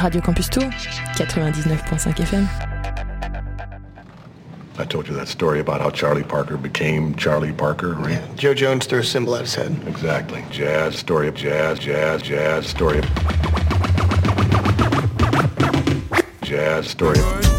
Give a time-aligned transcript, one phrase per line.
[0.00, 2.68] Radio Campus Tour, 99.5 FM.
[4.78, 8.12] I told you that story about how Charlie Parker became Charlie Parker, right?
[8.12, 9.76] Yeah, Joe Jones threw a symbol at his head.
[9.88, 10.44] Exactly.
[10.52, 13.04] Jazz, story of jazz, jazz, jazz, story of...
[16.42, 17.58] Jazz, story of...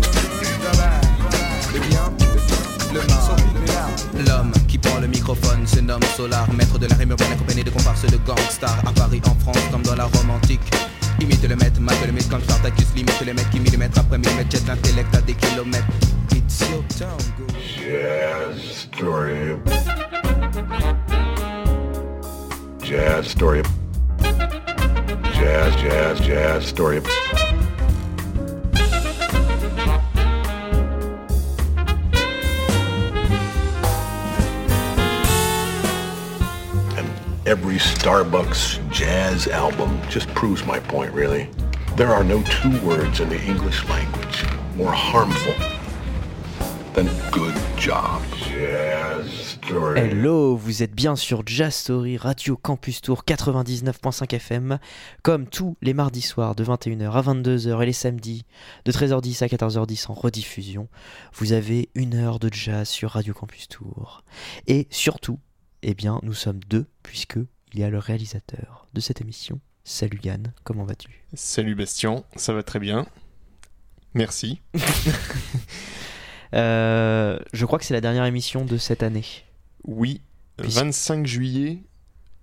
[4.26, 7.70] L'homme qui prend le microphone se nomme Solar, maître de la rime urbaine accompagné de
[7.70, 10.89] comparses de gangsters à Paris, en France, comme dans la Rome antique.
[11.22, 14.68] Imite le maître, mate le comme Spartacus, limite les mecs qui millimètre après millimètre, jette
[14.68, 15.86] l'intellect à des kilomètres.
[16.32, 17.46] It's your town, go.
[17.58, 19.58] Jazz, story.
[22.84, 23.62] Jazz, story.
[25.34, 27.02] Jazz, jazz, jazz, story
[37.50, 41.50] every Starbucks jazz album just proves my point, really.
[41.98, 45.56] There are no two words in the English language more harmful
[46.94, 48.22] than good job.
[49.96, 54.80] Hello, vous êtes bien sur Jazz Story Radio Campus Tour 99.5 FM,
[55.24, 58.46] comme tous les mardis soirs de 21h à 22h et les samedis
[58.86, 60.88] de 13h10 à 14h10 en rediffusion.
[61.34, 64.24] Vous avez une heure de jazz sur Radio Campus Tour.
[64.68, 65.40] Et surtout,
[65.82, 67.38] eh bien, nous sommes deux, puisque
[67.74, 69.60] il y a le réalisateur de cette émission.
[69.84, 71.24] Salut Yann, comment vas-tu?
[71.34, 73.06] Salut Bastien, ça va très bien.
[74.14, 74.62] Merci.
[76.56, 79.24] Euh, Je crois que c'est la dernière émission de cette année.
[79.84, 80.22] Oui,
[80.58, 81.84] Puisque- 25 juillet.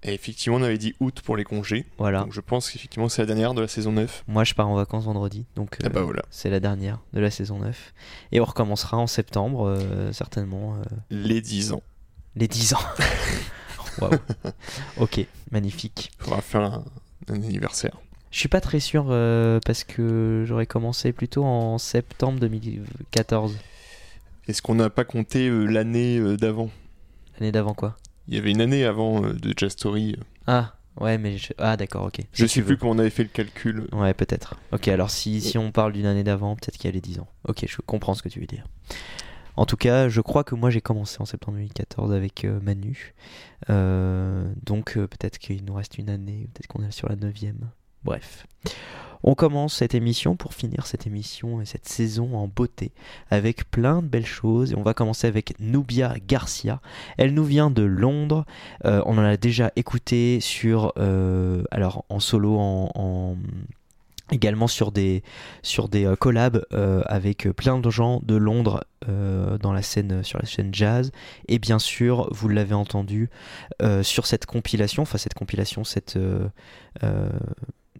[0.04, 1.86] Et effectivement, on avait dit août pour les congés.
[1.98, 2.20] Voilà.
[2.20, 4.22] Donc je pense qu'effectivement, c'est la dernière de la saison 9.
[4.28, 6.22] Moi, je pars en vacances vendredi, donc Ah bah voilà.
[6.30, 7.92] c'est la dernière de la saison 9.
[8.30, 11.82] Et on recommencera en septembre, euh, certainement, euh, Les 10 ans.
[12.36, 12.80] Les 10 ans.
[14.00, 14.12] Waouh.
[14.98, 16.10] Ok, magnifique.
[16.18, 16.84] Faudra faire un,
[17.28, 17.96] un anniversaire.
[18.30, 23.56] Je suis pas très sûr euh, parce que j'aurais commencé plutôt en septembre 2014.
[24.48, 26.70] Est-ce qu'on n'a pas compté euh, l'année euh, d'avant?
[27.40, 27.96] L'année d'avant quoi?
[28.28, 30.16] Il y avait une année avant de Jazz Story.
[30.46, 31.52] Ah, ouais, mais je...
[31.58, 32.20] Ah, d'accord, ok.
[32.32, 33.86] Je Si sais tu plus comment on avait fait le calcul.
[33.92, 34.56] Ouais, peut-être.
[34.72, 37.20] Ok, alors si, si on parle d'une année d'avant, peut-être qu'il y a les 10
[37.20, 37.28] ans.
[37.48, 38.66] Ok, je comprends ce que tu veux dire.
[39.56, 43.14] En tout cas, je crois que moi j'ai commencé en septembre 2014 avec euh, Manu.
[43.70, 47.32] Euh, donc euh, peut-être qu'il nous reste une année, peut-être qu'on est sur la 9
[48.04, 48.46] Bref.
[49.24, 52.92] On commence cette émission pour finir cette émission et cette saison en beauté
[53.30, 54.72] avec plein de belles choses.
[54.72, 56.80] Et on va commencer avec Nubia Garcia.
[57.16, 58.44] Elle nous vient de Londres.
[58.84, 60.92] On en a déjà écouté sur,
[61.72, 63.36] alors en solo, en, en-
[64.30, 65.22] également sur des
[66.20, 66.64] collabs
[67.06, 71.10] avec plein de gens de Londres euh, dans la scène sur la scène jazz.
[71.48, 73.30] Et bien sûr vous l'avez entendu
[73.82, 76.48] euh, sur cette compilation enfin cette compilation cette euh,
[77.02, 77.30] euh,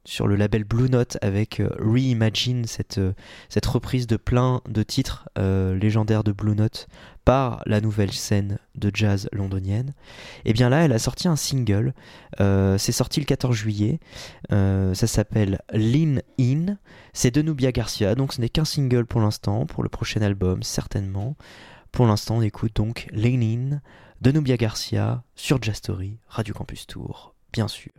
[0.06, 3.12] sur le label Blue Note avec euh, Reimagine, cette, euh,
[3.49, 6.89] cette reprise de plein de titres euh, légendaires de Blue Note
[7.25, 9.95] par la nouvelle scène de jazz londonienne.
[10.45, 11.93] Et bien là, elle a sorti un single.
[12.39, 13.99] C'est sorti le 14 juillet.
[14.49, 16.77] Ça s'appelle Lean In.
[17.15, 19.66] C'est de Nubia Garcia, donc ce n'est qu'un single pour l'instant.
[19.66, 21.34] Pour le prochain album, certainement.
[21.91, 23.81] Pour l'instant, on écoute donc Lean In
[24.21, 27.91] de Nubia Garcia sur Jazz Story, Radio Campus Tour, bien sûr.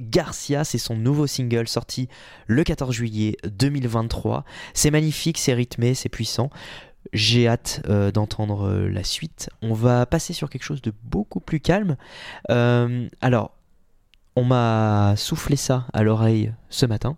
[0.00, 0.64] Garcia.
[0.64, 2.08] C'est son nouveau single sorti
[2.46, 4.44] le 14 juillet 2023.
[4.74, 6.50] C'est magnifique, c'est rythmé, c'est puissant.
[7.12, 9.48] J'ai hâte euh, d'entendre euh, la suite.
[9.62, 11.96] On va passer sur quelque chose de beaucoup plus calme.
[12.50, 13.52] Euh, alors,
[14.34, 17.16] on m'a soufflé ça à l'oreille ce matin.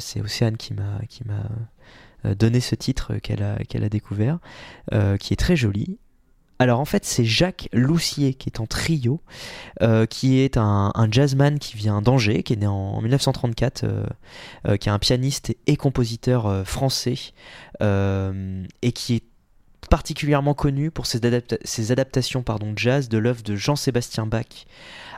[0.00, 4.38] C'est Océane qui m'a donné ce titre qu'elle a découvert,
[4.90, 5.98] qui est très joli.
[6.58, 9.20] Alors en fait c'est Jacques Loussier qui est en trio,
[9.82, 14.06] euh, qui est un, jazzman qui vient d'Angers, qui est né en, en 1934, euh,
[14.68, 17.18] euh, qui est un pianiste et compositeur français,
[17.80, 19.24] et qui est
[19.90, 21.20] particulièrement connu pour ses,
[21.64, 22.44] ses adaptations
[22.76, 24.66] jazz de l'œuvre de Jean-Sébastien Bach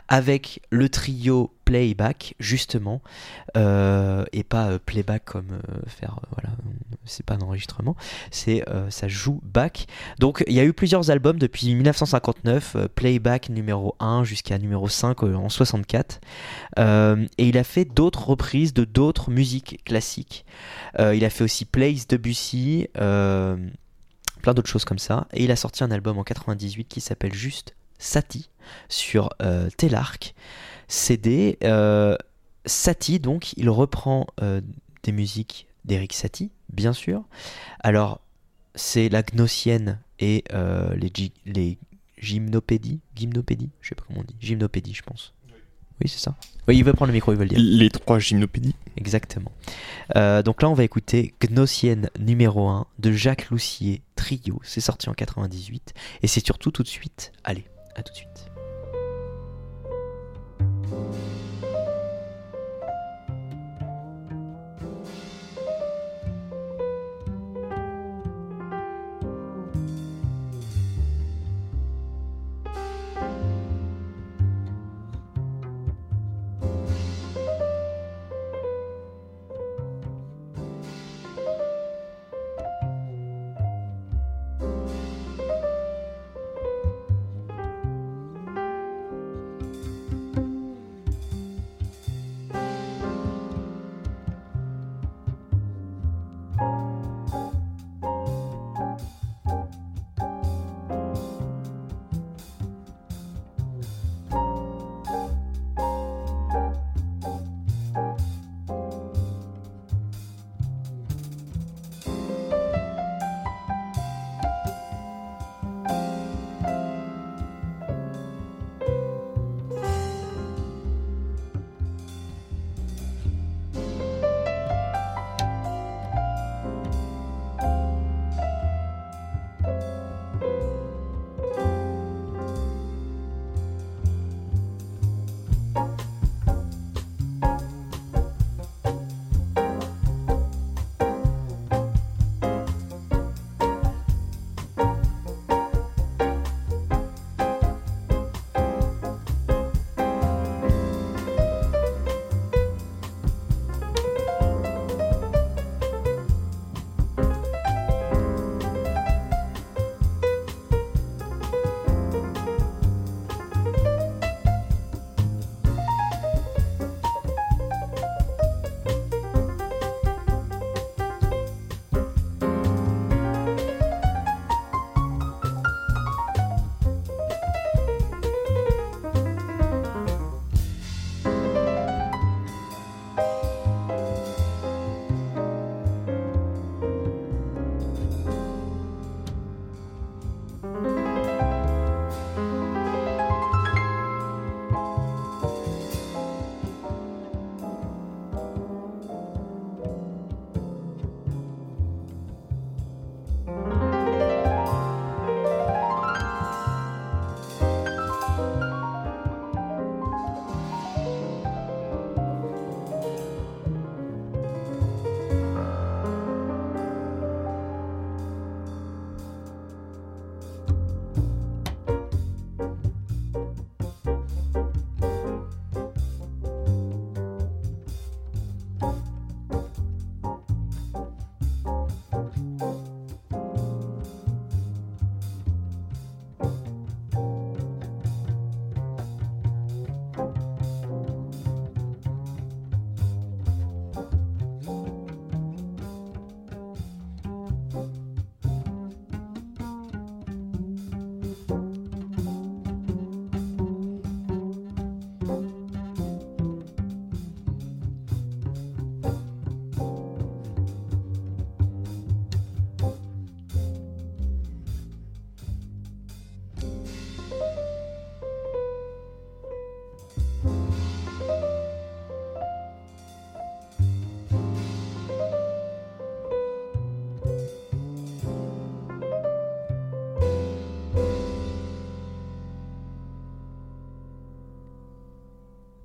[0.07, 3.01] avec le trio playback justement
[3.57, 6.55] euh, et pas euh, playback comme euh, faire voilà
[7.05, 7.95] c'est pas un enregistrement
[8.29, 9.87] c'est ça joue back.
[10.19, 14.87] Donc il y a eu plusieurs albums depuis 1959 euh, playback numéro 1 jusqu'à numéro
[14.87, 16.21] 5 euh, en 64
[16.77, 20.45] Euh, et il a fait d'autres reprises de d'autres musiques classiques.
[20.99, 25.27] Il a fait aussi Plays Debussy plein d'autres choses comme ça.
[25.33, 28.49] Et il a sorti un album en 98 qui s'appelle juste Satie
[28.89, 30.35] sur euh, Telarc
[30.87, 31.57] CD.
[31.63, 32.17] Euh,
[32.65, 34.61] Satie, donc, il reprend euh,
[35.03, 37.23] des musiques d'Eric Satie, bien sûr.
[37.79, 38.21] Alors,
[38.73, 40.95] c'est la gnossienne et euh,
[41.45, 41.77] les,
[42.17, 42.99] gymnopédies.
[43.15, 44.35] Gymnopédies Je sais pas comment on dit.
[44.39, 45.33] Gymnopédie, je pense.
[46.01, 46.35] Oui, c'est ça.
[46.67, 47.59] Oui, il veut prendre le micro, il veut le dire.
[47.59, 48.75] Les trois gymnopédies.
[48.97, 49.51] Exactement.
[50.15, 54.59] Euh, donc là, on va écouter Gnossienne numéro 1 de Jacques Loussier Trio.
[54.63, 55.93] C'est sorti en 98.
[56.21, 57.31] Et c'est surtout tout de suite.
[57.45, 58.45] Allez, à tout de suite.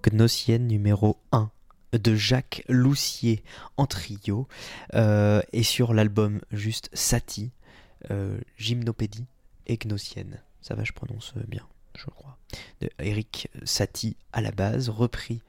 [0.03, 1.51] Gnossienne numéro 1
[1.93, 3.43] de Jacques Loussier
[3.77, 4.47] en trio
[4.95, 7.51] euh, et sur l'album juste Sati,
[8.11, 9.27] euh, Gymnopédie
[9.67, 10.41] et Gnossienne.
[10.63, 11.67] Ça va, je prononce bien,
[11.97, 12.39] je crois.
[12.81, 15.43] De Eric Satie à la base, repris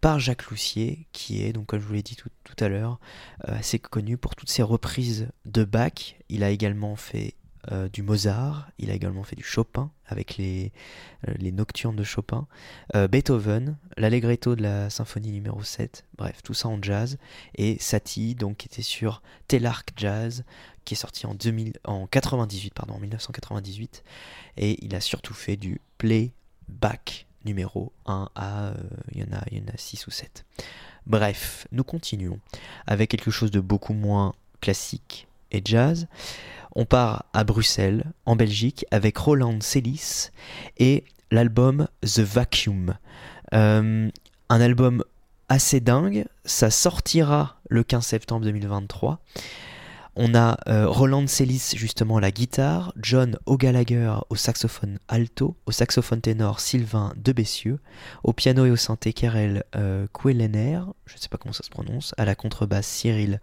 [0.00, 3.00] par Jacques Loussier, qui est, donc comme je vous l'ai dit tout, tout à l'heure,
[3.48, 6.16] euh, assez connu pour toutes ses reprises de Bach.
[6.28, 7.34] Il a également fait
[7.72, 10.72] euh, du Mozart, il a également fait du Chopin avec les,
[11.28, 12.46] euh, les nocturnes de Chopin,
[12.94, 17.18] euh, Beethoven, l'allegretto de la symphonie numéro 7, bref, tout ça en jazz,
[17.54, 20.44] et Satie, donc qui était sur Telarc Jazz,
[20.84, 24.04] qui est sorti en, 2000, en 98, pardon, en 1998,
[24.58, 28.74] et il a surtout fait du playback numéro 1 à,
[29.12, 30.44] il y en a, il y en a 6 ou 7.
[31.06, 32.40] Bref, nous continuons
[32.86, 36.08] avec quelque chose de beaucoup moins classique et jazz.
[36.74, 40.30] On part à Bruxelles, en Belgique, avec Roland Celis
[40.78, 42.94] et l'album The Vacuum.
[43.52, 44.10] Euh,
[44.48, 45.04] un album
[45.48, 49.20] assez dingue, ça sortira le 15 septembre 2023.
[50.16, 55.72] On a euh, Roland Celis justement à la guitare, John O'Gallagher au saxophone alto, au
[55.72, 57.80] saxophone ténor Sylvain Debessieux,
[58.22, 62.14] au piano et au synthé Karel euh, je ne sais pas comment ça se prononce,
[62.16, 63.40] à la contrebasse Cyril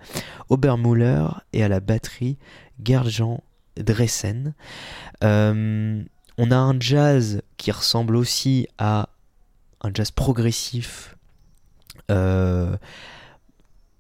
[0.50, 2.38] Obermuller et à la batterie
[2.84, 3.44] Gerjan
[3.78, 4.54] Dressen.
[5.24, 6.04] Euh,
[6.38, 9.10] on a un jazz qui ressemble aussi à
[9.82, 11.16] un jazz progressif,
[12.10, 12.78] euh,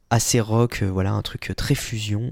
[0.09, 2.31] assez rock, euh, voilà, un truc très fusion.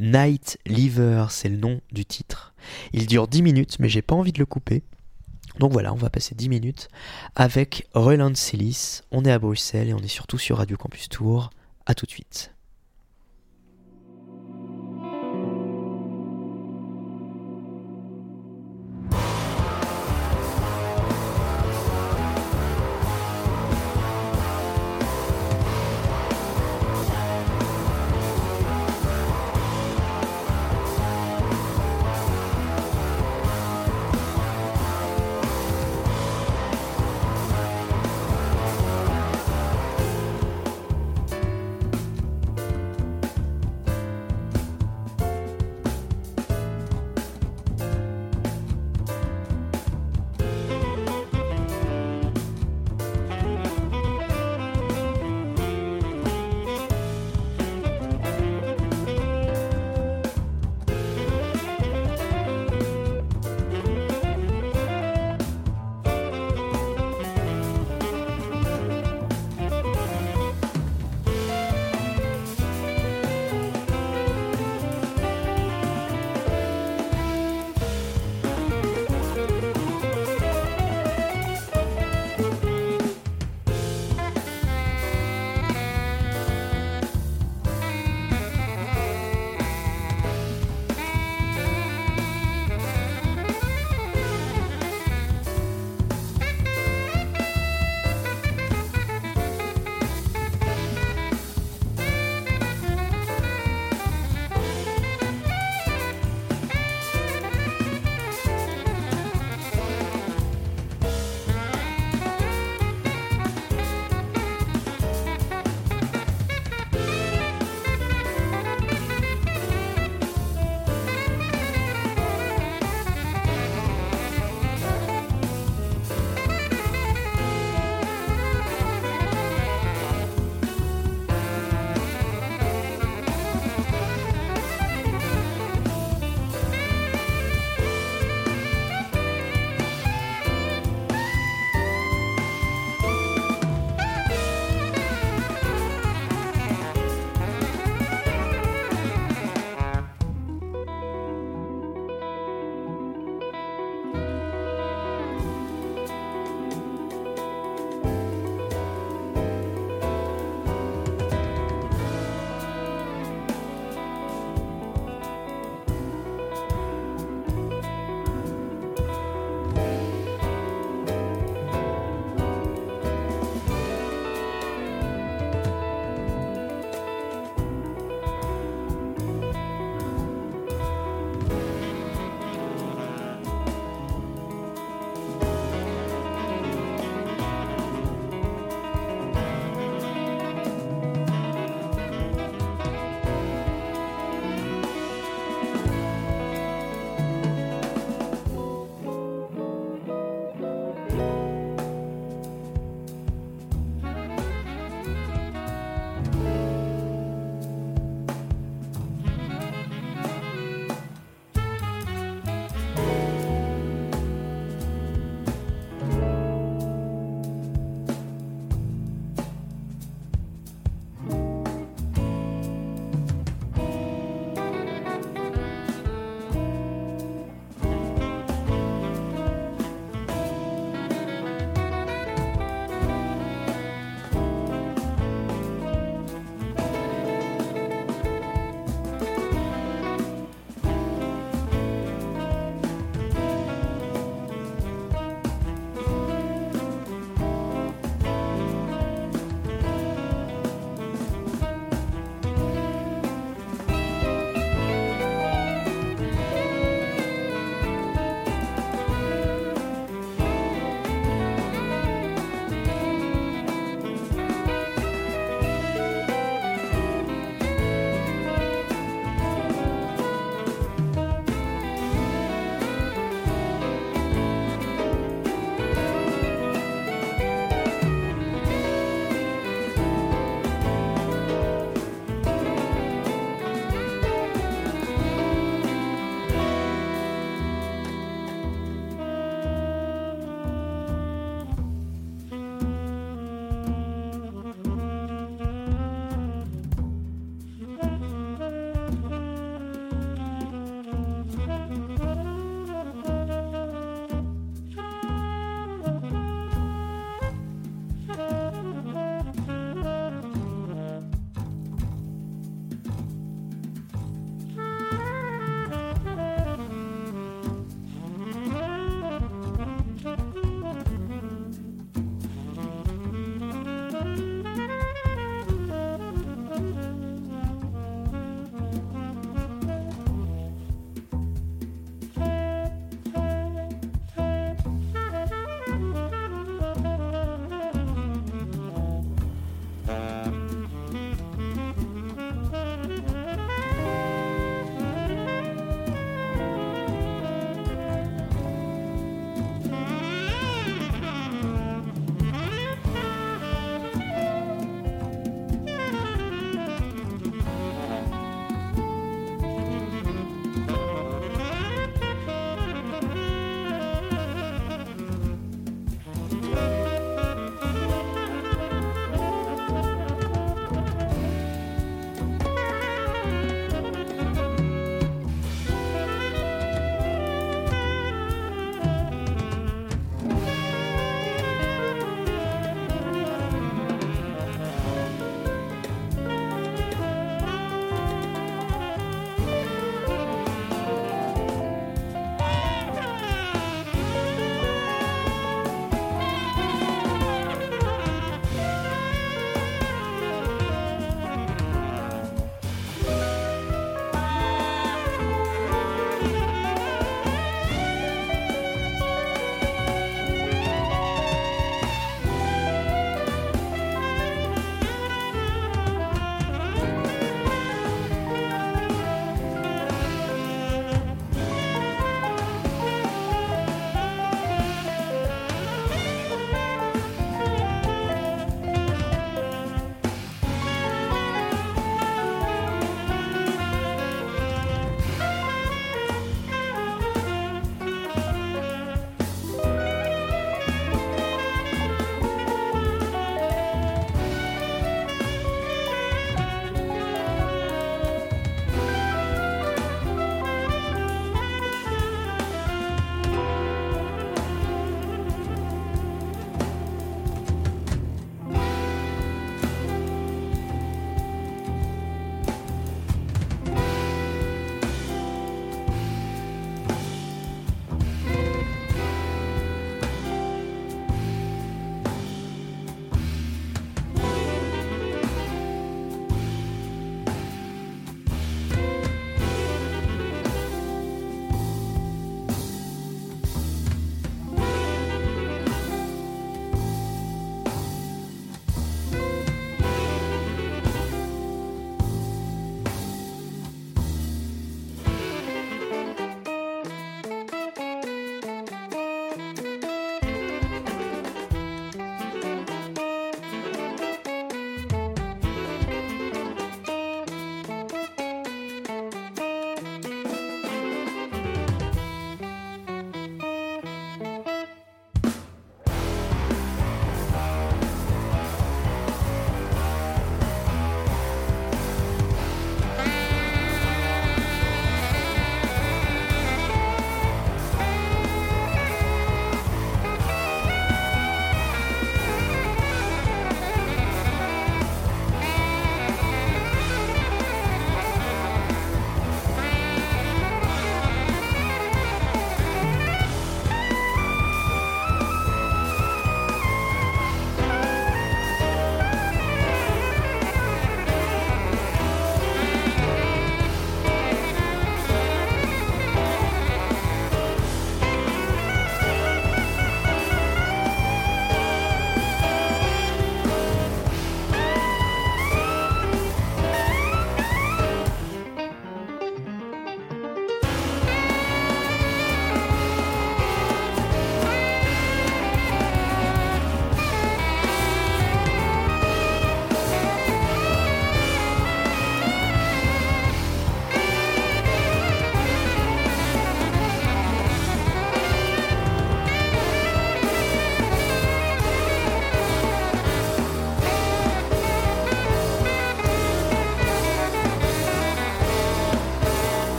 [0.00, 2.54] Night Liver, c'est le nom du titre.
[2.92, 4.82] Il dure 10 minutes, mais j'ai pas envie de le couper.
[5.58, 6.88] Donc voilà, on va passer 10 minutes
[7.36, 9.02] avec Roland Celis.
[9.10, 11.50] On est à Bruxelles et on est surtout sur Radio Campus Tour.
[11.84, 12.52] A tout de suite.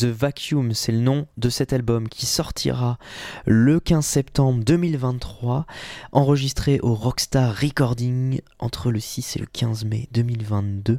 [0.00, 2.98] The Vacuum, c'est le nom de cet album qui sortira
[3.46, 5.64] le 15 septembre 2023,
[6.12, 10.98] enregistré au Rockstar Recording entre le 6 et le 15 mai 2022.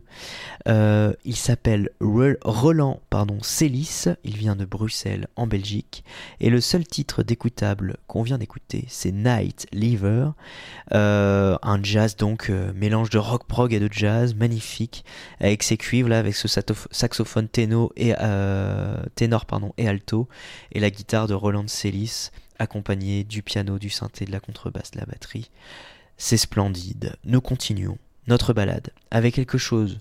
[0.68, 6.04] Euh, il s'appelle Roland pardon, Célis, il vient de Bruxelles en Belgique,
[6.40, 10.30] et le seul titre d'écoutable qu'on vient d'écouter, c'est Night Lever,
[10.94, 15.06] euh, un jazz donc euh, mélange de rock prog et de jazz, magnifique,
[15.40, 18.14] avec ses cuivres là, avec ce saxophone téno et
[19.16, 20.28] ténor pardon, et alto,
[20.72, 25.00] et la guitare de Roland Celis, accompagnée du piano, du synthé, de la contrebasse, de
[25.00, 25.50] la batterie.
[26.18, 27.16] C'est splendide.
[27.26, 27.98] Nous continuons
[28.28, 30.00] notre balade avec quelque chose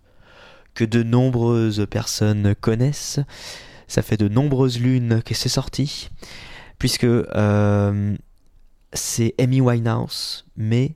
[0.75, 3.21] que de nombreuses personnes connaissent.
[3.89, 6.11] Ça fait de nombreuses lunes que c'est sorti,
[6.79, 8.17] puisque euh,
[8.93, 10.95] c'est Amy Winehouse, mais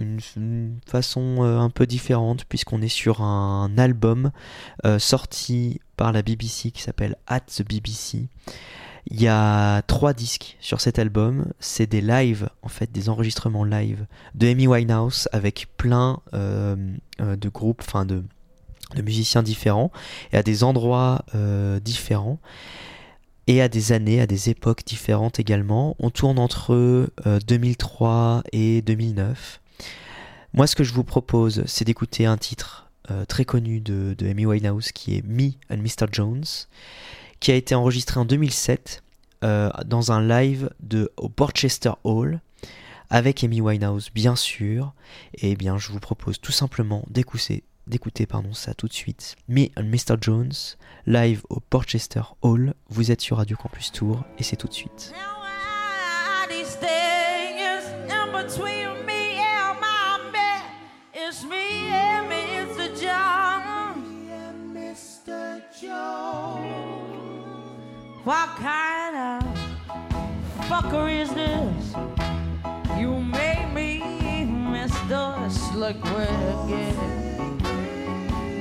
[0.00, 4.30] une, façon euh, un peu différente puisqu'on est sur un album
[4.84, 8.28] euh, sorti par la BBC qui s'appelle At the BBC.
[9.10, 11.46] Il y a trois disques sur cet album.
[11.60, 16.76] C'est des lives, en fait, des enregistrements live de Amy Winehouse avec plein euh,
[17.18, 18.22] de groupes, enfin de,
[18.94, 19.90] de, musiciens différents
[20.32, 21.24] et à des endroits
[21.82, 22.38] différents
[23.46, 25.96] et à des années, à des époques différentes également.
[26.00, 27.08] On tourne entre
[27.46, 29.60] 2003 et 2009.
[30.58, 34.44] Moi, ce que je vous propose, c'est d'écouter un titre euh, très connu de, Amy
[34.44, 36.08] Winehouse qui est Me and Mr.
[36.10, 36.42] Jones,
[37.38, 39.04] qui a été enregistré en 2007
[39.44, 40.68] euh, dans un live
[41.16, 42.40] au Portchester Hall
[43.08, 44.94] avec Amy Winehouse, bien sûr.
[45.34, 49.36] Et eh bien, je vous propose tout simplement d'écouter, d'écouter pardon, ça tout de suite.
[49.46, 50.16] Me and Mr.
[50.20, 50.50] Jones,
[51.06, 52.74] live au Portchester Hall.
[52.88, 55.14] Vous êtes sur Radio Campus Tour et c'est tout de suite.
[68.28, 69.42] What kind of
[70.68, 71.94] fucker is this?
[73.00, 74.02] You made me
[74.70, 75.50] miss Mr.
[75.50, 76.68] Slick Rick.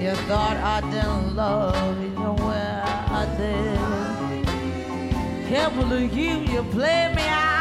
[0.01, 2.81] You thought I didn't love you the way
[3.19, 4.47] I did.
[5.49, 7.56] Can't believe you, you played me out.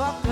[0.00, 0.29] Mr.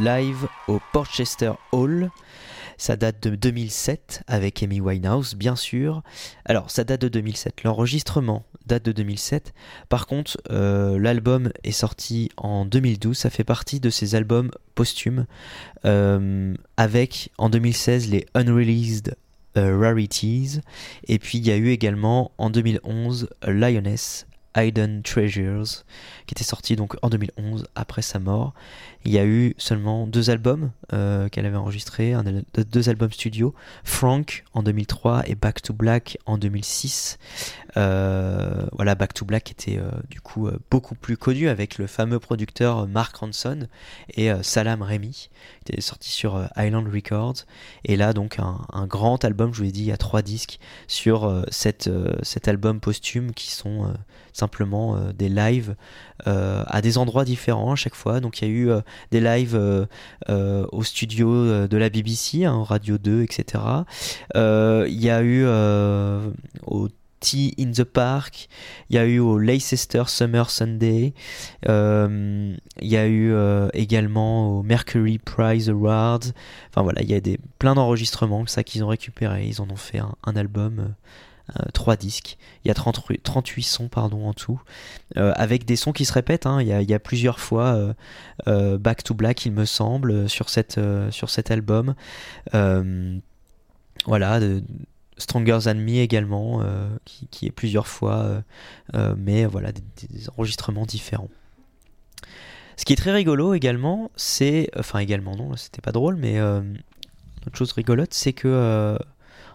[0.00, 2.10] live au Portchester Hall.
[2.78, 6.02] Ça date de 2007 avec Amy Winehouse, bien sûr.
[6.46, 7.64] Alors, ça date de 2007.
[7.64, 9.52] L'enregistrement date de 2007.
[9.90, 13.18] Par contre, euh, l'album est sorti en 2012.
[13.18, 15.26] Ça fait partie de ces albums posthumes
[15.84, 19.16] euh, avec en 2016 les Unreleased
[19.58, 20.60] euh, Rarities.
[21.06, 25.84] Et puis, il y a eu également en 2011 Lioness Hidden Treasures,
[26.26, 28.54] qui était sorti donc en 2011 après sa mort.
[29.04, 32.14] Il y a eu seulement deux albums euh, qu'elle avait enregistrés,
[32.70, 37.18] deux albums studio, Frank en 2003 et Back to Black en 2006.
[37.76, 42.86] Euh, Back to Black était euh, du coup beaucoup plus connu avec le fameux producteur
[42.88, 43.68] Mark Ronson
[44.14, 45.30] et Salam Remy,
[45.78, 47.44] sorti sur Island Records.
[47.84, 50.58] Et là donc un, grand album, je vous ai dit, il y a trois disques
[50.88, 51.90] sur cette,
[52.22, 53.92] cet album posthume qui sont
[54.32, 55.74] simplement des lives
[56.24, 58.20] à des endroits différents à chaque fois.
[58.20, 58.70] Donc il y a eu
[59.10, 59.86] des lives euh,
[60.28, 63.64] euh, au studio euh, de la BBC, hein, Radio 2, etc.
[64.34, 65.44] Il y a eu
[66.66, 66.88] au
[67.20, 68.48] Tea in the Park,
[68.88, 71.14] il y a eu au Leicester Summer Sunday,
[71.66, 73.34] il y a eu
[73.72, 76.20] également au Mercury Prize Awards.
[76.68, 79.46] Enfin voilà, il y a des, plein d'enregistrements ça qu'ils ont récupéré.
[79.46, 80.94] Ils en ont fait un album
[81.72, 82.36] 3 euh, disques.
[82.64, 84.60] Il y a 30, 38 sons pardon, en tout,
[85.16, 86.46] euh, avec des sons qui se répètent.
[86.46, 86.60] Hein.
[86.60, 87.94] Il, y a, plusieurs fois
[88.46, 90.80] euh, Back to Black, il me semble, sur, cette,
[91.10, 91.94] sur cet album.
[94.06, 94.62] voilà, de,
[95.20, 96.62] Stronger Than Me également,
[97.04, 98.42] qui, est plusieurs fois,
[99.16, 101.28] mais voilà, des, enregistrements différents.
[102.76, 104.70] Ce qui est très rigolo également, c'est.
[104.78, 106.40] Enfin, également, non, c'était pas drôle, mais.
[106.40, 108.96] autre chose rigolote, c'est que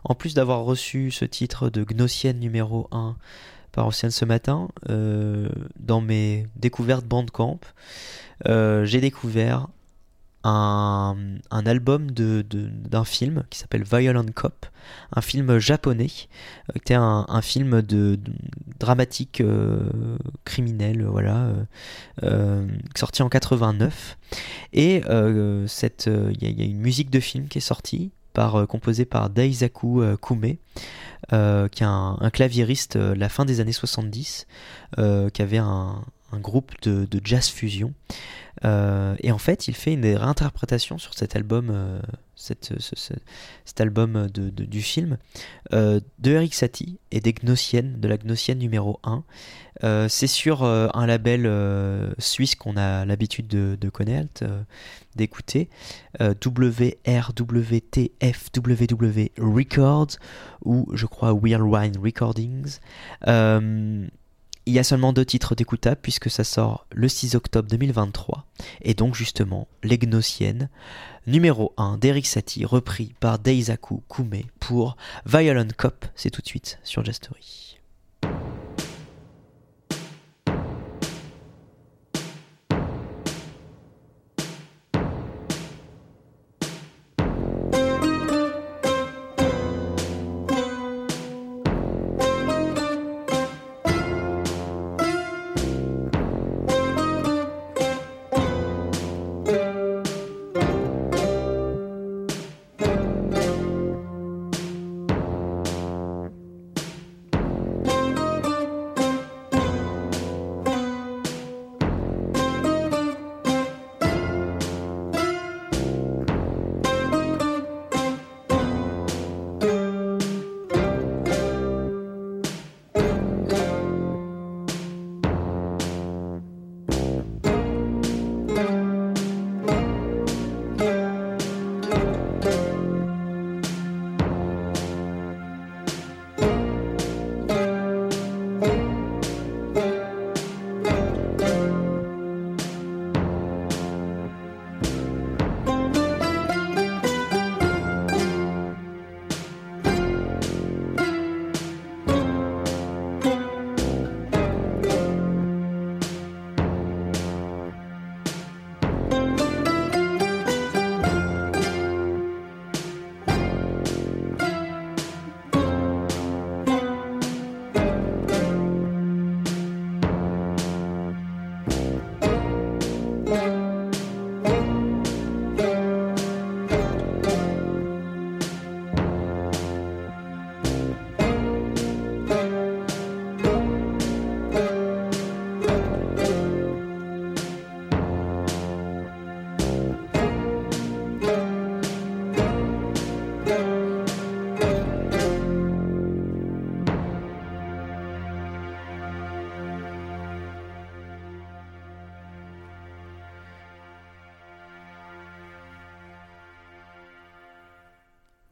[0.06, 3.18] en plus d'avoir reçu ce titre de Gnossienne numéro 1
[3.72, 5.50] par Océane ce matin, euh,
[5.80, 7.60] dans mes découvertes Bandcamp,
[8.48, 9.68] euh, j'ai découvert
[10.46, 14.66] un, album d'un de, film qui s'appelle Violent Cop,
[15.14, 16.08] un film japonais,
[16.70, 18.20] euh, qui était un, film de,
[18.80, 19.44] dramatique
[20.46, 21.50] criminel, voilà,
[22.96, 24.18] sorti en 89.
[24.74, 30.02] Et il y, a une musique de film qui est sortie euh, composé par Daisaku
[30.02, 30.56] euh, Kume,
[31.34, 34.48] euh, qui est un, un claviériste la fin des années 70,
[35.34, 37.94] qui avait un, groupe de, jazz fusion.
[38.64, 42.02] et en fait, il fait une réinterprétation sur cet album,
[42.36, 45.18] cet album du film,
[45.72, 49.24] de Eric Satie et des Gnossiennes, de la Gnossienne numéro 1.
[50.10, 54.44] c'est sur un label suisse qu'on a l'habitude de, connaître,
[55.16, 55.70] d'écouter,
[56.20, 56.90] WRWTFWW
[59.38, 60.18] Records,
[60.64, 62.80] ou je crois Whirlwind Recordings.
[64.68, 68.46] Il y a seulement deux titres d'écoutable puisque ça sort le 6 octobre 2023.
[68.82, 70.70] Et donc justement, Les Gnossiennes,
[71.28, 74.98] numéro 1 d'Eric Satie, repris par Deisaku Kume pour
[75.28, 76.06] Violent Cop.
[76.16, 77.75] C'est tout de suite sur Jastory.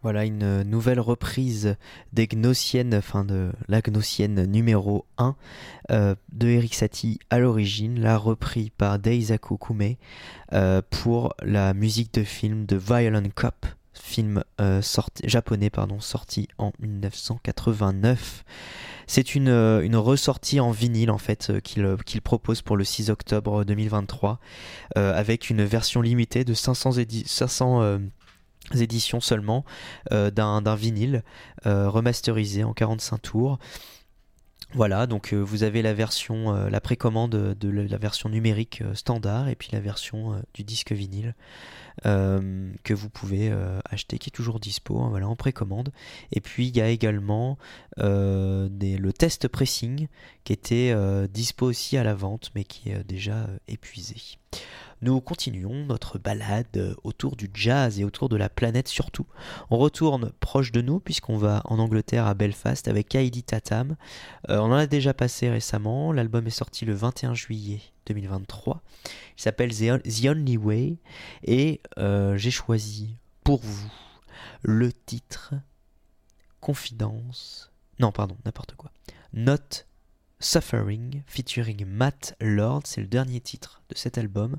[0.04, 1.78] Voilà une nouvelle reprise
[2.12, 5.34] des Gnossiennes, enfin de la Gnossienne numéro 1
[5.92, 9.96] euh, de Eric Satie à l'origine, la reprise par Deisaku Kume
[10.52, 16.50] euh, pour la musique de film de Violent Cop, film euh, sorti, japonais pardon, sorti
[16.58, 18.44] en 1989.
[19.08, 24.40] C'est une, une ressortie en vinyle en fait qu'il propose pour le 6 octobre 2023
[24.96, 26.92] avec une version limitée de 500,
[27.26, 28.00] 500
[28.76, 29.66] éditions seulement
[30.12, 31.24] euh, d'un vinyle
[31.66, 33.60] euh, remasterisé en 45 tours.
[34.74, 39.56] Voilà, donc euh, vous avez la version, la précommande de la version numérique standard et
[39.56, 41.36] puis la version du disque vinyle
[42.04, 43.54] que vous pouvez
[43.90, 45.92] acheter, qui est toujours dispo, hein, voilà, en précommande.
[46.32, 47.58] Et puis il y a également
[47.98, 50.08] le test pressing
[50.44, 50.96] qui était
[51.30, 54.38] dispo aussi à la vente, mais qui est déjà épuisé.
[55.04, 59.26] Nous continuons notre balade autour du jazz et autour de la planète surtout.
[59.70, 63.98] On retourne proche de nous puisqu'on va en Angleterre à Belfast avec Kaidi Tatam.
[64.50, 68.82] Euh, on en a déjà passé récemment, l'album est sorti le 21 juillet 2023.
[69.38, 70.98] Il s'appelle The Only Way
[71.44, 73.92] et euh, j'ai choisi pour vous
[74.62, 75.54] le titre
[76.60, 77.72] Confidence.
[78.00, 78.92] Non, pardon, n'importe quoi.
[79.34, 79.88] Note
[80.40, 84.58] Suffering featuring Matt Lord, c'est le dernier titre de cet album.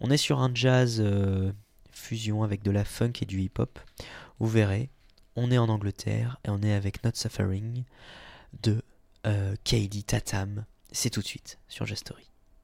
[0.00, 1.52] On est sur un jazz euh,
[1.90, 3.78] fusion avec de la funk et du hip-hop.
[4.38, 4.90] Vous verrez,
[5.36, 7.84] on est en Angleterre et on est avec Not Suffering
[8.62, 8.82] de
[9.26, 10.64] euh, Katie Tatam.
[10.92, 12.33] C'est tout de suite sur Jastory.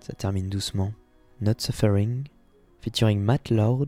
[0.00, 0.92] Ça termine doucement.
[1.40, 2.24] Not Suffering,
[2.80, 3.86] featuring Matt Lord,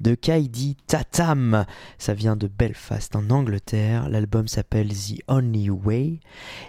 [0.00, 1.66] de Kaidi Tatam.
[1.98, 4.08] Ça vient de Belfast en Angleterre.
[4.08, 6.20] L'album s'appelle The Only Way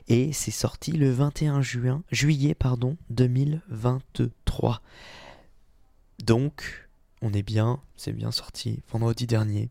[0.08, 4.82] et c'est sorti le 21 juin, juillet pardon, 2023.
[6.24, 6.90] Donc,
[7.22, 9.70] on est bien, c'est bien sorti vendredi dernier.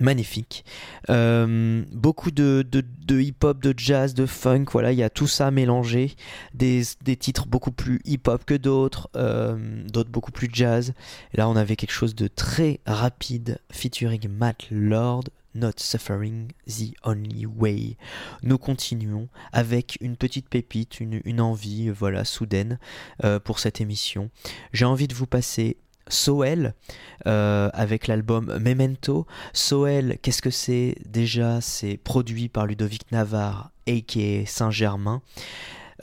[0.00, 0.64] Magnifique.
[1.10, 5.50] Euh, beaucoup de, de, hip-hop, de jazz, de funk, voilà, il y a tout ça
[5.50, 6.14] mélangé.
[6.54, 10.94] Des, des titres beaucoup plus hip-hop que d'autres, euh, d'autres beaucoup plus jazz.
[11.34, 15.24] Là, on avait quelque chose de très rapide, featuring Matt Lord,
[15.54, 17.96] Not Suffering, The Only Way.
[18.42, 22.78] Nous continuons avec une petite pépite, une, une envie, voilà, soudaine
[23.24, 24.30] euh, pour cette émission.
[24.72, 25.76] J'ai envie de vous passer
[26.10, 26.74] Soel
[27.26, 29.26] euh, avec l'album Memento.
[29.52, 34.46] Soel, qu'est-ce que c'est Déjà, c'est produit par Ludovic Navarre, a.k.a.
[34.46, 35.22] Saint-Germain.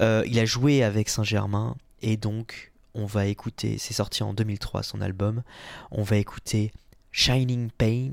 [0.01, 4.83] Euh, il a joué avec Saint-Germain et donc on va écouter, c'est sorti en 2003
[4.83, 5.43] son album,
[5.91, 6.71] on va écouter
[7.11, 8.11] Shining Pain,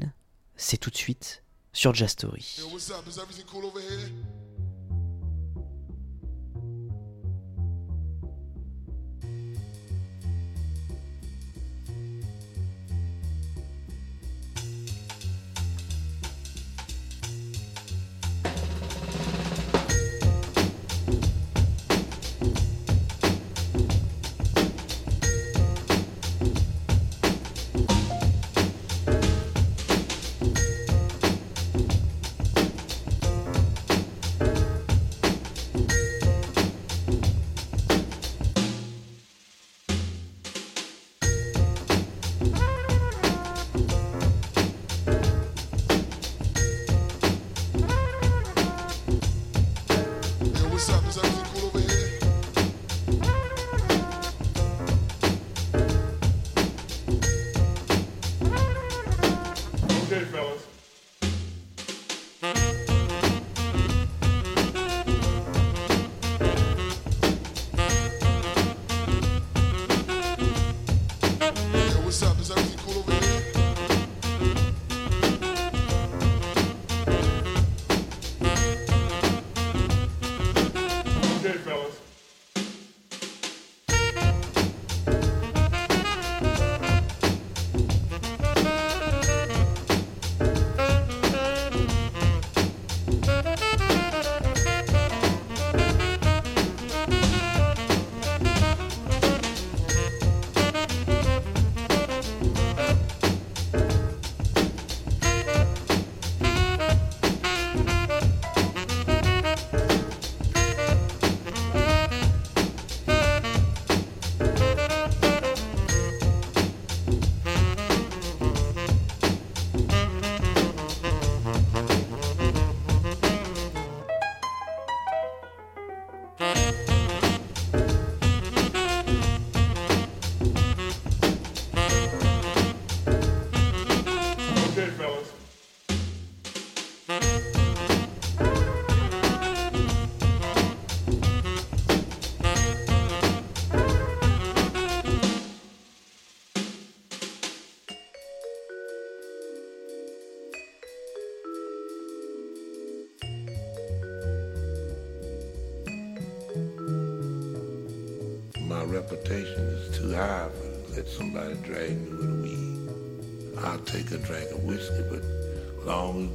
[0.57, 1.43] c'est tout de suite
[1.73, 2.61] sur Jazz Story.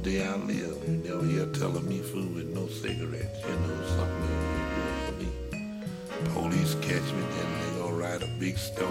[0.02, 3.40] Day I live, you never hear telling me food with no cigarettes.
[3.42, 6.32] You know, something ain't good for me.
[6.32, 8.88] Police catch me, then they gonna write a big story.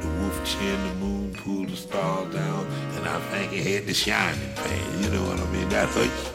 [0.00, 3.94] The wolf chin the moon, pulled the stars down, and I think it had the
[3.94, 5.02] shining pain.
[5.02, 5.68] You know what I mean?
[5.68, 6.27] That hurts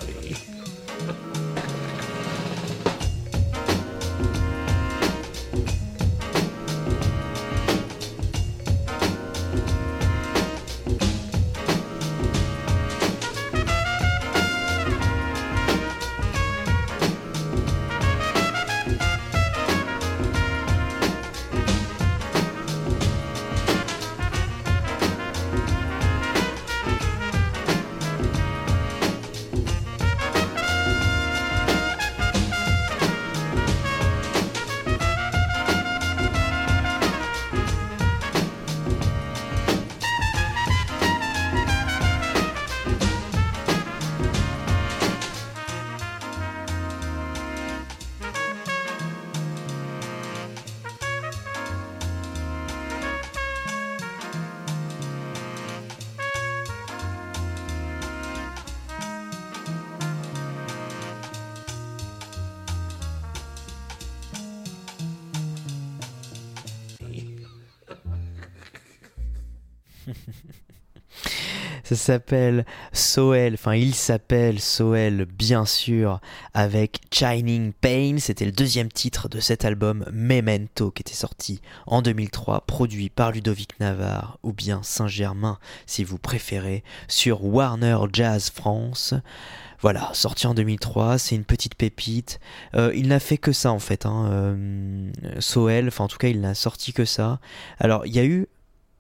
[71.94, 76.22] Ça s'appelle Soel, enfin il s'appelle Soel bien sûr,
[76.56, 82.02] avec Shining Pain, c'était le deuxième titre de cet album Memento qui était sorti en
[82.02, 89.14] 2003, produit par Ludovic Navarre ou bien Saint-Germain si vous préférez, sur Warner Jazz France.
[89.80, 92.40] Voilà, sorti en 2003, c'est une petite pépite.
[92.74, 96.30] Euh, il n'a fait que ça en fait, hein, euh, Soel, enfin en tout cas
[96.30, 97.40] il n'a sorti que ça.
[97.80, 98.48] Alors il y a eu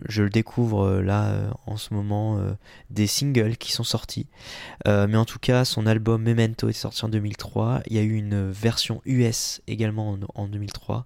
[0.08, 2.54] je le découvre euh, là euh, en ce moment euh,
[2.89, 4.28] des singles qui sont sortis.
[4.86, 7.82] mais en tout cas, son album Memento est sorti en 2003.
[7.88, 11.06] Il y a eu une version US également en, 2003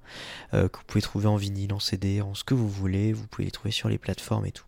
[0.52, 3.14] que vous pouvez trouver en vinyle, en CD, en ce que vous voulez.
[3.14, 4.66] Vous pouvez les trouver sur les plateformes et tout.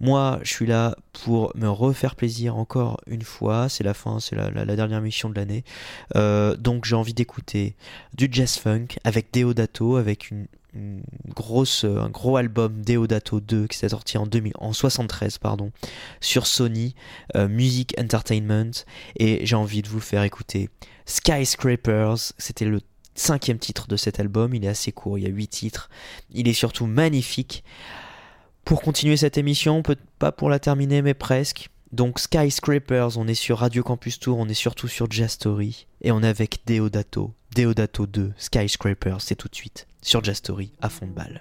[0.00, 3.68] Moi, je suis là pour me refaire plaisir encore une fois.
[3.68, 5.64] C'est la fin, c'est la, la, dernière mission de l'année.
[6.14, 7.76] donc j'ai envie d'écouter
[8.14, 10.46] du jazz funk avec Deodato, avec une,
[11.34, 15.72] grosse, euh, un gros album Deodato 2 qui s'est sorti en, 2000, en 73 pardon,
[16.20, 16.94] sur Sony
[17.36, 18.84] euh, Music Entertainment.
[19.16, 20.70] Et j'ai envie de vous faire écouter
[21.06, 22.80] Skyscrapers, c'était le
[23.14, 25.88] cinquième titre de cet album, il est assez court, il y a huit titres,
[26.30, 27.64] il est surtout magnifique.
[28.64, 33.34] Pour continuer cette émission, peut pas pour la terminer mais presque, donc Skyscrapers, on est
[33.34, 37.32] sur Radio Campus Tour, on est surtout sur Jazz Story et on est avec Deodato,
[37.56, 41.40] Deodato 2, Skyscrapers, c'est tout de suite sur Jazz Story à fond de balle.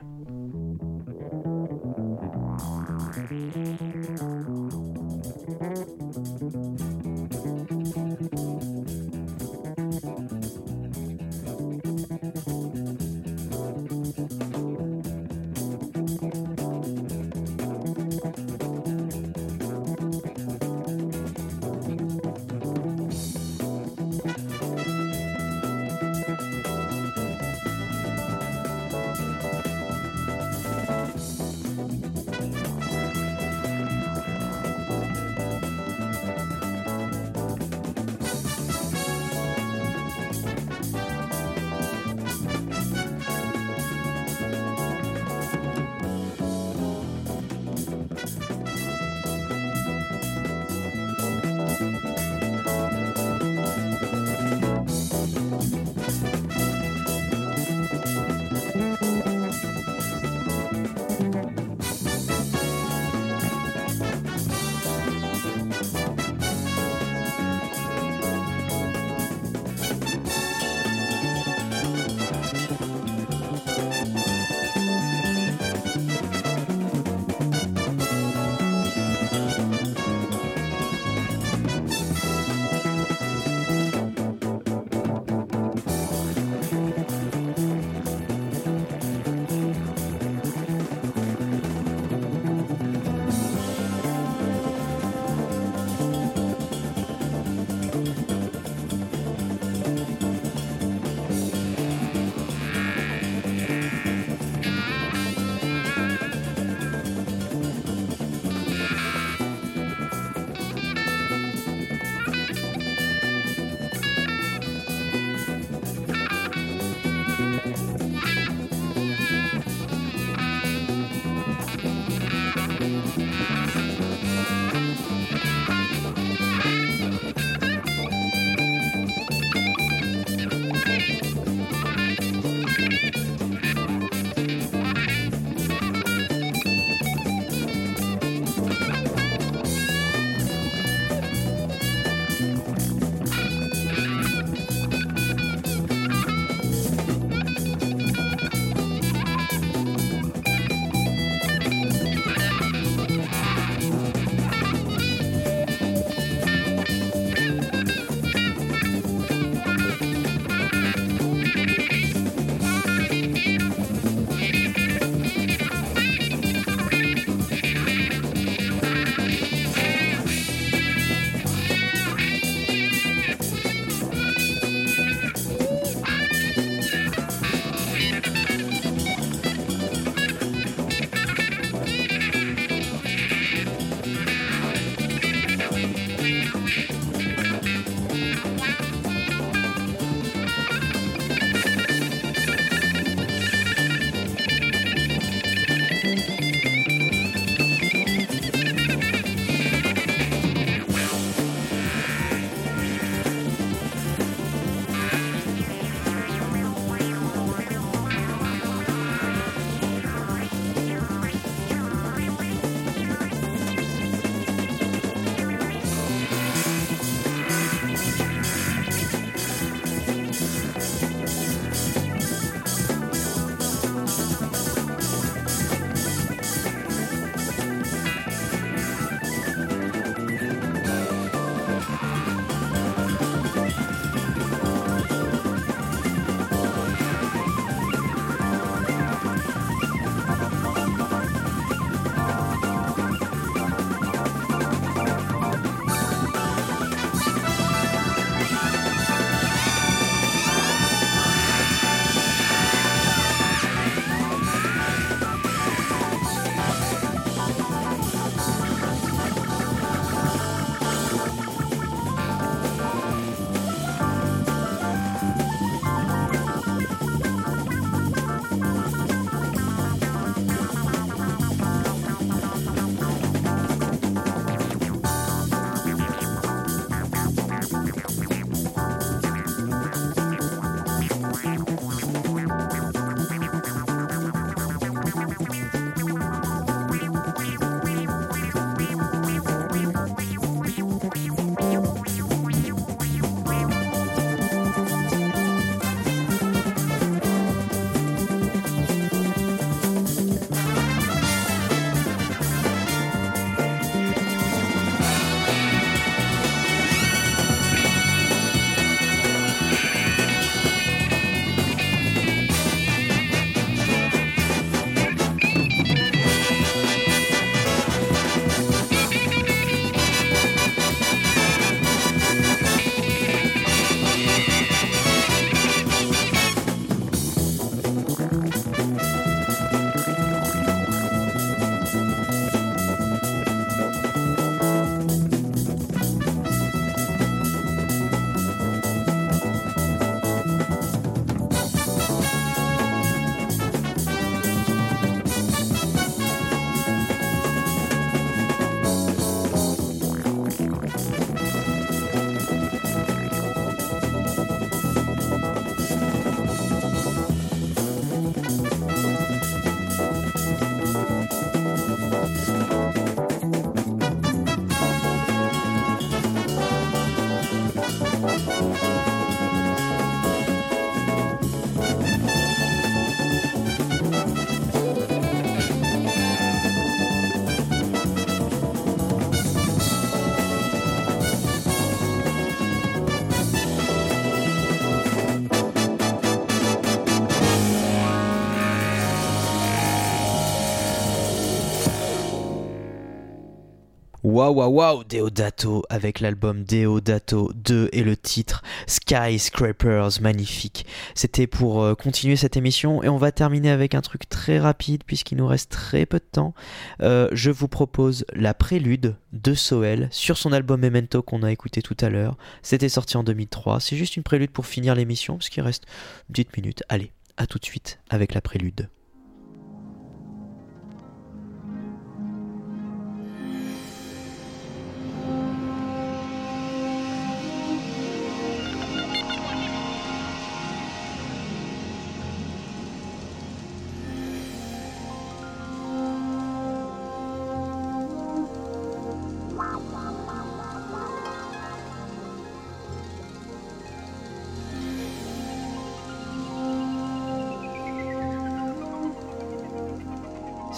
[394.36, 400.86] Waouh waouh waouh Deodato avec l'album Deodato 2 et le titre Skyscrapers, magnifique.
[401.14, 405.06] C'était pour euh, continuer cette émission et on va terminer avec un truc très rapide
[405.06, 406.54] puisqu'il nous reste très peu de temps.
[407.00, 411.82] Euh, je vous propose la prélude de Soel sur son album Memento qu'on a écouté
[411.82, 412.36] tout à l'heure.
[412.62, 413.80] C'était sorti en 2003.
[413.80, 415.86] C'est juste une prélude pour finir l'émission parce qu'il reste
[416.28, 416.84] une petite minute.
[416.90, 418.90] Allez, à tout de suite avec la prélude.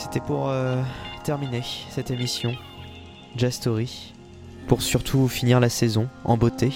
[0.10, 0.82] C'était pour euh,
[1.26, 2.54] terminer cette émission.
[3.36, 4.14] Jazz Story,
[4.68, 6.72] pour surtout finir la saison en beauté.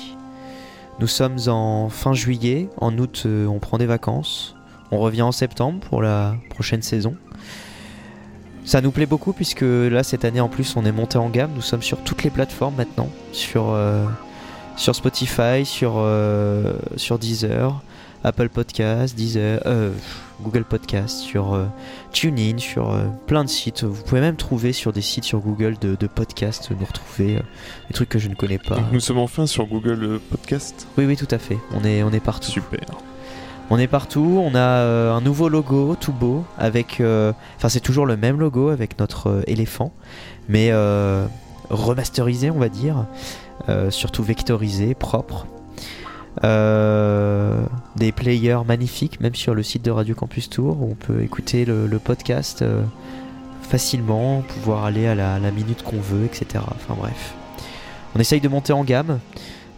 [0.99, 4.57] Nous sommes en fin juillet, en août euh, on prend des vacances,
[4.91, 7.15] on revient en septembre pour la prochaine saison.
[8.65, 11.51] Ça nous plaît beaucoup puisque là cette année en plus on est monté en gamme,
[11.55, 14.05] nous sommes sur toutes les plateformes maintenant, sur, euh,
[14.75, 16.05] sur Spotify, sur,
[16.97, 17.81] sur Deezer,
[18.23, 19.91] Apple Podcast, Deezer, euh,
[20.41, 21.65] Google Podcast, sur euh,
[22.11, 23.83] TuneIn, sur euh, plein de sites.
[23.83, 27.39] Vous pouvez même trouver sur des sites sur Google de, de podcasts, nous retrouver
[27.87, 28.75] des trucs que je ne connais pas.
[28.75, 30.87] Donc nous sommes enfin sur Google Podcast.
[30.97, 31.57] Oui, oui, tout à fait.
[31.73, 32.51] On est, on est partout.
[32.51, 32.81] Super.
[33.69, 34.41] On est partout.
[34.43, 37.01] On a un nouveau logo tout beau avec.
[37.01, 39.93] Enfin, c'est toujours le même logo avec notre éléphant,
[40.49, 40.71] mais
[41.69, 43.05] remasterisé, on va dire.
[43.89, 45.47] Surtout vectorisé, propre.
[46.43, 47.65] Euh,
[47.97, 51.65] des players magnifiques, même sur le site de Radio Campus Tour, où on peut écouter
[51.65, 52.83] le, podcast euh,
[53.61, 56.63] facilement, pouvoir aller à la, minute qu'on veut, etc.
[56.75, 57.33] Enfin bref.
[58.15, 59.19] On essaye de monter en gamme.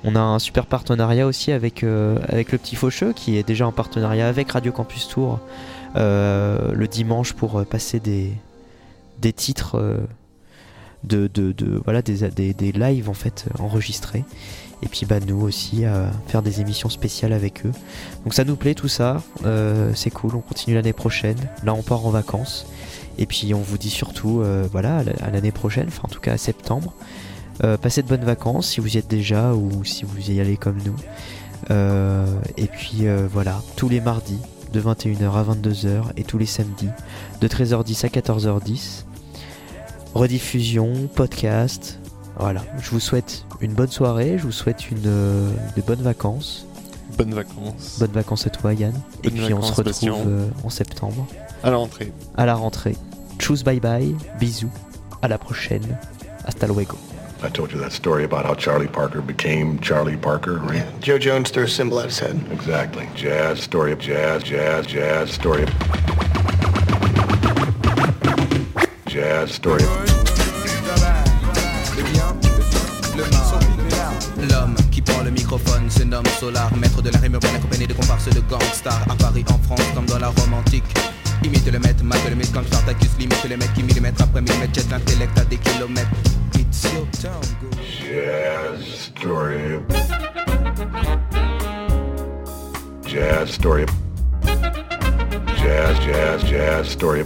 [0.03, 3.71] On a un super partenariat aussi avec, euh, le Petit Faucheux, qui est déjà en
[3.71, 5.39] partenariat avec Radio Campus Tour
[5.95, 9.97] le dimanche pour passer des, titres
[11.83, 14.23] voilà, des, des, des lives en fait enregistrés.
[14.83, 17.71] Et puis bah, nous aussi à faire des émissions spéciales avec eux.
[18.25, 21.37] Donc ça nous plaît tout ça, euh, c'est cool, on continue l'année prochaine.
[21.63, 22.65] Là on part en vacances.
[23.17, 26.09] Et puis on vous dit surtout euh, voilà, à la- à l'année prochaine, enfin en
[26.09, 26.93] tout cas à septembre.
[27.63, 30.57] Euh, passez de bonnes vacances si vous y êtes déjà ou si vous y allez
[30.57, 30.95] comme nous.
[32.57, 34.39] Et puis voilà, tous les mardis
[34.73, 36.89] de 21h à 22h et tous les samedis
[37.39, 39.05] de 13h10 à 14h10.
[40.13, 41.99] Rediffusion, podcast.
[42.37, 46.65] Voilà, je vous souhaite une bonne soirée, je vous souhaite une, euh, de bonnes vacances.
[47.17, 47.97] Bonnes vacances.
[47.99, 48.93] Bonnes vacances à toi Yann.
[49.23, 51.27] et puis on se retrouve euh, en septembre
[51.63, 52.11] À la rentrée.
[52.35, 52.95] à la rentrée.
[53.37, 54.71] Tchuss bye bye, bisous,
[55.21, 55.97] à la prochaine,
[56.45, 56.97] hasta luego.
[57.45, 60.85] I told you that story about how Charlie Parker became Charlie Parker, right?
[61.01, 62.39] Joe Jones threw a symbol at his head.
[62.51, 63.05] Exactly.
[63.15, 65.69] Jazz, story of jazz, jazz, jazz, story of...
[69.07, 70.22] Jazz, story of...
[76.13, 79.57] nomme Solar, maître de la rime urbaine accompagné de comparses de gangsters à Paris, en
[79.65, 80.83] France, comme dans la Rome antique.
[81.43, 84.75] Imite le maître, mate le mythe comme Spartacus, limite les mecs qui millimètre après millimètre,
[84.75, 86.09] jette l'intellect à des kilomètres.
[86.55, 87.67] It's your town, go.
[87.81, 89.79] Jazz, story.
[93.07, 93.85] Jazz, story.
[95.57, 97.23] Jazz, jazz, jazz, story.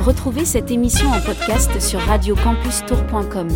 [0.00, 3.48] Retrouvez cette émission en podcast sur radiocampustour.com.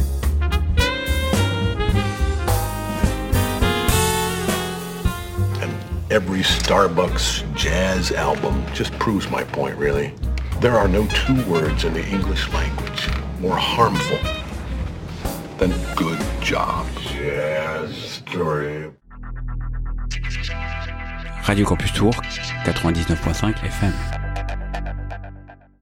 [6.15, 10.15] every Starbucks jazz album just proves my point, really.
[10.61, 13.09] There are no two words in the English language
[13.41, 14.19] more harmful
[15.59, 16.87] than good job.
[17.01, 18.93] Jazz story.
[21.49, 24.24] Radio Campus Tour, 99.5 FM.